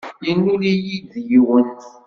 [0.25, 1.69] Yennul-iyi-d yiwen.